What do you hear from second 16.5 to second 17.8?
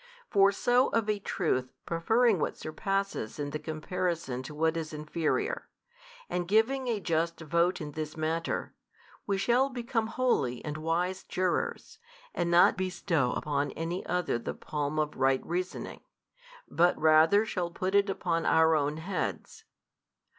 but rather shall